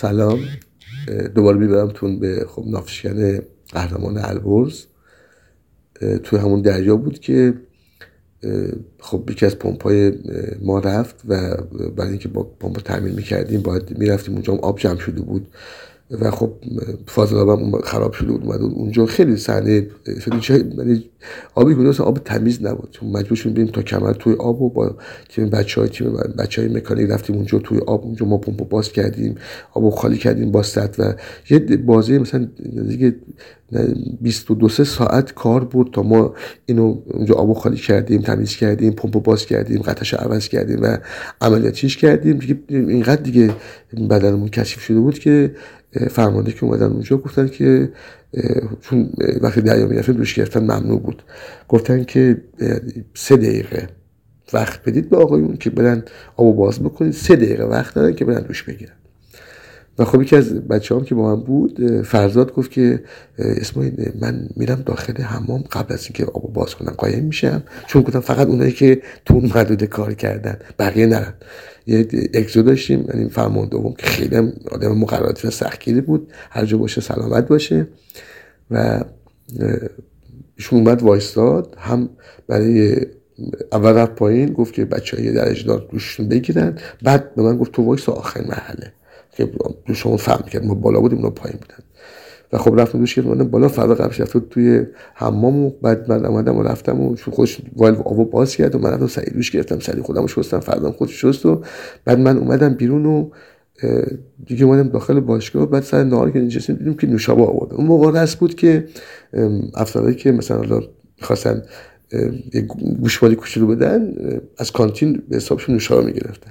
سلام. 0.00 0.38
دوباره 1.34 1.58
میبرمتون 1.58 2.18
به 2.18 2.46
خب 2.48 2.64
نافشکن 2.66 3.38
قهرمان 3.72 4.18
البرز. 4.18 4.84
توی 6.22 6.38
همون 6.38 6.60
دریا 6.60 6.96
بود 6.96 7.18
که 7.18 7.54
خب 9.00 9.30
یکی 9.30 9.46
از 9.46 9.58
پمپای 9.58 10.12
ما 10.62 10.78
رفت 10.78 11.22
و 11.28 11.56
برای 11.96 12.10
اینکه 12.10 12.28
با 12.28 12.42
پمپ 12.42 12.76
تعمیر 12.76 13.12
می‌کردیم 13.12 13.60
باید 13.60 13.98
می‌رفتیم 13.98 14.34
اونجا 14.34 14.54
آب 14.54 14.78
جمع 14.78 14.98
شده 14.98 15.20
بود. 15.20 15.46
و 16.10 16.30
خب 16.30 16.52
فاضل 17.06 17.36
آبم 17.36 17.80
خراب 17.80 18.12
شده 18.12 18.32
بود 18.32 18.44
اومد 18.44 18.60
اونجا 18.60 19.06
خیلی 19.06 19.36
صحنه 19.36 19.86
یعنی 20.78 21.04
آبی 21.54 21.92
که 21.94 22.02
آب 22.02 22.18
تمیز 22.18 22.62
نبود. 22.62 22.98
مجبور 23.02 23.36
شدیم 23.36 23.54
بریم 23.54 23.66
تا 23.66 23.82
کمر 23.82 24.12
توی 24.12 24.34
آب 24.34 24.62
و 24.62 24.70
با 24.70 24.96
تیم 25.28 25.50
بچه 25.50 25.80
های 25.80 25.90
تیم 25.90 26.12
بچه 26.38 26.62
های 26.62 26.70
مکانیک 26.70 27.10
رفتیم 27.10 27.36
اونجا 27.36 27.58
توی 27.58 27.78
آب. 27.78 28.04
اونجا 28.04 28.26
ما 28.26 28.38
پمپ 28.38 28.68
باز 28.68 28.92
کردیم 28.92 29.34
آب 29.72 29.90
خالی 29.90 30.18
کردیم 30.18 30.52
با 30.52 30.64
و 30.98 31.14
یه 31.50 31.58
بازی 31.58 32.18
مثلا 32.18 32.48
دیگه 32.88 33.14
22 34.20 34.68
ساعت 34.68 35.34
کار 35.34 35.64
بود 35.64 35.90
تا 35.92 36.02
ما 36.02 36.34
اینو 36.66 36.96
اونجا 37.06 37.34
آب 37.34 37.52
خالی 37.52 37.76
کردیم 37.76 38.22
تمیز 38.22 38.56
کردیم 38.56 38.92
پمپ 38.92 39.22
باز 39.22 39.46
کردیم 39.46 39.82
قطعش 39.82 40.14
عوض 40.14 40.48
کردیم 40.48 40.82
و 40.82 40.98
عملیاتیش 41.40 41.96
کردیم. 41.96 42.38
دیگه 42.38 42.58
اینقدر 42.68 43.22
دیگه 43.22 43.54
بدنمون 44.10 44.48
کشف 44.48 44.80
شده 44.80 45.00
بود 45.00 45.18
که 45.18 45.54
فرمانده 46.10 46.52
که 46.52 46.64
اومدن 46.64 46.86
اونجا 46.86 47.16
گفتن 47.16 47.48
که 47.48 47.92
چون 48.80 49.10
وقتی 49.40 49.60
دریا 49.60 49.86
می‌رفتیم 49.86 50.14
دوش 50.14 50.34
گرفتن 50.34 50.60
ممنوع 50.60 51.00
بود. 51.00 51.22
گفتن 51.68 52.04
که 52.04 52.42
سه 53.14 53.36
دقیقه 53.36 53.88
وقت 54.52 54.82
بدید 54.84 55.10
به 55.10 55.16
آقایون 55.16 55.56
که 55.56 55.70
برن 55.70 56.02
آب 56.36 56.56
باز 56.56 56.80
بکنید. 56.80 57.12
سه 57.12 57.36
دقیقه 57.36 57.64
وقت 57.64 57.94
دارن 57.94 58.14
که 58.14 58.24
برن 58.24 58.42
دوش 58.42 58.62
بگیرن. 58.62 58.92
و 59.98 60.04
خب 60.04 60.22
یکی 60.22 60.36
از 60.36 60.54
بچه 60.54 60.94
هم 60.94 61.04
که 61.04 61.14
با 61.14 61.36
من 61.36 61.42
بود 61.42 62.02
فرزاد 62.02 62.54
گفت 62.54 62.70
که 62.70 63.02
اسماعیل 63.38 64.12
من 64.20 64.48
میرم 64.56 64.82
داخل 64.86 65.22
حمام 65.22 65.64
قبل 65.72 65.94
از 65.94 66.04
اینکه 66.04 66.24
آب 66.24 66.52
باز 66.52 66.74
کنم. 66.74 66.94
قایم 66.98 67.24
میشم. 67.24 67.62
چون 67.86 68.02
گفتم 68.02 68.20
فقط 68.20 68.46
اونایی 68.46 68.72
که 68.72 69.02
تو 69.24 69.34
اون 69.34 69.44
محدوده 69.44 69.86
کار 69.86 70.14
کردن 70.14 70.58
بقیه 70.78 71.06
نرن. 71.06 71.34
یه 71.86 72.08
اکزو 72.34 72.62
داشتیم 72.62 73.04
یعنی 73.14 73.28
فرمان 73.28 73.68
دوم 73.68 73.94
که 73.98 74.06
خیلی 74.06 74.36
آدم 74.70 74.92
مقرراتی 74.98 75.48
و 75.48 75.50
سختگیری 75.50 76.00
بود. 76.00 76.32
هر 76.50 76.64
جا 76.64 76.78
باشه 76.78 77.00
سلامت 77.00 77.48
باشه. 77.48 77.86
و 78.70 79.04
ایشون 80.56 80.78
اومد 80.78 81.02
وایستاد. 81.02 81.76
هم 81.78 82.08
برای 82.48 82.96
اول 83.72 83.92
رفت 83.92 84.14
پایین 84.14 84.52
گفت 84.52 84.74
که 84.74 84.84
بچه 84.84 85.16
های 85.16 85.32
درجه 85.32 85.66
دار 85.66 85.88
دوششون 85.92 86.28
بگیرن. 86.28 86.78
بعد 87.02 87.34
به 87.34 87.42
من 87.42 87.58
گفت 87.58 87.72
تو 87.72 87.82
وایس 87.82 88.08
آخر 88.08 88.40
محله 88.40 88.92
که 89.38 89.50
دوشمون 89.86 90.16
فهم 90.16 90.48
کرد 90.48 90.64
ما 90.64 90.74
بالا 90.74 91.00
بودیم 91.00 91.18
اونا 91.18 91.30
پایین 91.30 91.58
بودن. 91.60 91.84
و 92.52 92.58
خب 92.58 92.80
رفتم 92.80 92.98
دوش 92.98 93.14
کردم 93.14 93.48
بالا 93.48 93.68
فردا 93.68 93.94
قبلش 93.94 94.20
رفت 94.20 94.50
توی 94.50 94.82
حمام 95.14 95.64
و 95.64 95.70
بعد 95.70 96.12
من 96.12 96.26
اومدم 96.26 96.56
و 96.56 96.62
رفتم 96.62 97.00
و 97.00 97.16
خودش 97.16 97.60
وایل 97.76 97.94
آبو 97.94 98.24
باز 98.24 98.56
کرد 98.56 98.74
و 98.74 98.78
من 98.78 98.90
رفتم 98.90 99.06
سعی 99.06 99.30
دوش 99.30 99.50
گرفتم. 99.50 99.78
سعی 99.78 100.02
خودم 100.02 100.26
شستم 100.26 100.60
فردام 100.60 100.92
خودش 100.92 101.24
شست 101.24 101.46
و 101.46 101.62
بعد 102.04 102.18
من 102.18 102.38
اومدم 102.38 102.74
بیرون 102.74 103.06
و 103.06 103.30
دیگه 104.46 104.64
اومدم 104.64 104.88
داخل 104.88 105.20
باشگاه. 105.20 105.70
بعد 105.70 105.82
سر 105.82 106.04
نهار 106.04 106.30
که 106.30 106.38
نشستیم 106.38 106.76
دیدیم 106.76 106.94
که 106.94 107.06
نوشابه 107.06 107.42
آورده. 107.42 107.74
اون 107.74 107.86
موقع 107.86 108.22
رس 108.22 108.36
بود 108.36 108.54
که 108.54 108.88
افرادی 109.74 110.14
که 110.14 110.32
مثلا 110.32 110.56
حالا 110.56 110.80
می‌خواستن 111.20 111.62
گوشمالی 113.00 113.36
کوچولو 113.36 113.66
بدن 113.66 114.14
از 114.58 114.72
کانتین 114.72 115.22
به 115.28 115.36
حسابشون 115.36 115.74
نوشابه 115.74 116.06
می‌گرفتن. 116.06 116.50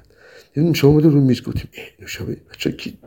دیدیم 0.57 0.73
شما 0.73 0.91
بوده 0.91 1.09
رو 1.09 1.22
میز 1.22 1.44
گفتیم 1.44 1.69
نوشابه 2.00 2.38
بچه 2.51 2.72
کی 2.72 2.97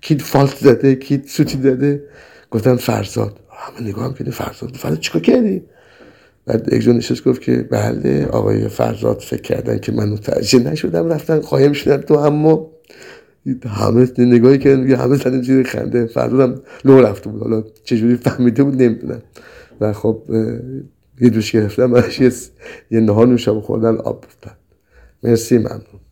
کی 0.00 0.18
فالت 0.18 0.56
زده 0.56 0.94
کی 0.94 1.22
سوتی 1.26 1.58
زده؟ 1.62 2.02
گفتن 2.50 2.76
فرزاد. 2.76 3.40
همه 3.50 3.88
نگاه 3.88 4.04
هم 4.04 4.14
کردیم 4.14 4.32
فرزاد 4.32 4.76
فرزاد 4.76 5.00
چیکار 5.00 5.22
کردی؟ 5.22 5.62
بعد 6.46 6.72
یک 6.72 6.88
نشست 6.88 7.24
گفت 7.24 7.42
که 7.42 7.56
بله 7.70 8.26
آقای 8.26 8.68
فرزاد 8.68 9.20
فکر 9.20 9.40
کردن 9.40 9.78
که 9.78 9.92
من 9.92 10.08
متوجه 10.08 10.58
نشدم 10.58 11.08
رفتن 11.08 11.40
قایم 11.40 11.72
شدن 11.72 11.96
تو 11.96 12.14
اما. 12.14 12.70
همه 13.66 14.08
نگاهی 14.18 14.58
کردن 14.58 14.90
همه 14.90 15.16
زدن 15.16 15.42
زیر 15.42 15.66
خنده. 15.66 16.06
فرزاد 16.06 16.66
لو 16.84 17.00
رفته 17.00 17.30
بود 17.30 17.42
حالا 17.42 17.64
چجوری 17.84 18.16
فهمیده 18.16 18.62
بود 18.62 18.82
نمی‌دونم. 18.82 19.22
و 19.80 19.92
خب 19.92 20.22
یه 21.20 21.30
دوش 21.30 21.52
گرفتم 21.52 22.04
یه 22.90 23.00
نهار 23.00 23.26
نوشم 23.26 23.60
خوردن 23.60 23.96
آب 23.96 24.20
بودن 24.20 24.56
مرسی 25.22 25.58
ممنون. 25.58 26.05